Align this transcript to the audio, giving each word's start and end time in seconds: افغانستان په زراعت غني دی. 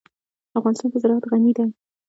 افغانستان 0.59 0.89
په 0.91 0.97
زراعت 1.03 1.23
غني 1.31 1.51
دی. 1.57 1.65